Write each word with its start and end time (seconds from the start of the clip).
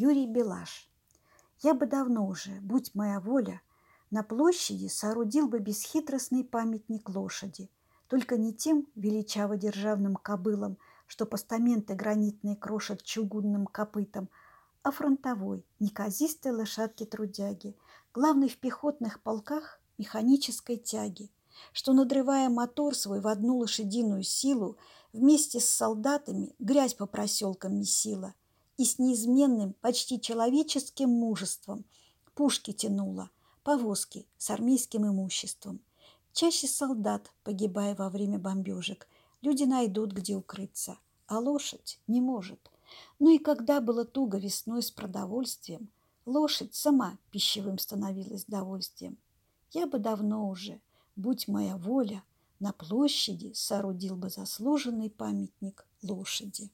Юрий 0.00 0.28
Белаш. 0.28 0.88
Я 1.58 1.74
бы 1.74 1.84
давно 1.86 2.28
уже, 2.28 2.52
будь 2.60 2.94
моя 2.94 3.18
воля, 3.18 3.60
на 4.12 4.22
площади 4.22 4.86
соорудил 4.86 5.48
бы 5.48 5.58
бесхитростный 5.58 6.44
памятник 6.44 7.08
лошади, 7.08 7.68
только 8.06 8.36
не 8.36 8.54
тем 8.54 8.86
величаво-державным 8.94 10.14
кобылам, 10.14 10.78
что 11.08 11.26
постаменты 11.26 11.96
гранитные 11.96 12.54
крошат 12.54 13.02
чугунным 13.02 13.66
копытом, 13.66 14.28
а 14.84 14.92
фронтовой, 14.92 15.66
неказистой 15.80 16.52
лошадки-трудяги, 16.52 17.76
главной 18.14 18.48
в 18.48 18.56
пехотных 18.58 19.20
полках 19.20 19.80
механической 19.98 20.76
тяги, 20.76 21.28
что, 21.72 21.92
надрывая 21.92 22.48
мотор 22.48 22.94
свой 22.94 23.20
в 23.20 23.26
одну 23.26 23.56
лошадиную 23.56 24.22
силу, 24.22 24.78
вместе 25.12 25.58
с 25.58 25.68
солдатами 25.68 26.54
грязь 26.60 26.94
по 26.94 27.06
проселкам 27.06 27.80
месила 27.80 28.36
и 28.78 28.84
с 28.84 28.98
неизменным, 28.98 29.74
почти 29.82 30.18
человеческим 30.18 31.10
мужеством 31.10 31.84
пушки 32.38 32.72
тянула, 32.72 33.30
повозки 33.64 34.24
с 34.38 34.48
армейским 34.50 35.04
имуществом. 35.04 35.80
Чаще 36.32 36.68
солдат, 36.68 37.32
погибая 37.42 37.96
во 37.96 38.10
время 38.10 38.38
бомбежек, 38.38 39.08
люди 39.42 39.64
найдут, 39.64 40.12
где 40.12 40.36
укрыться, 40.36 40.98
а 41.26 41.40
лошадь 41.40 41.98
не 42.06 42.20
может. 42.20 42.70
Ну 43.18 43.34
и 43.34 43.38
когда 43.38 43.80
было 43.80 44.04
туго 44.04 44.38
весной 44.38 44.84
с 44.84 44.92
продовольствием, 44.92 45.90
лошадь 46.26 46.76
сама 46.76 47.18
пищевым 47.32 47.78
становилась 47.78 48.44
довольствием. 48.44 49.18
Я 49.72 49.88
бы 49.88 49.98
давно 49.98 50.48
уже, 50.48 50.80
будь 51.16 51.48
моя 51.48 51.76
воля, 51.76 52.22
на 52.60 52.72
площади 52.72 53.52
соорудил 53.52 54.14
бы 54.14 54.30
заслуженный 54.30 55.10
памятник 55.10 55.84
лошади. 56.02 56.70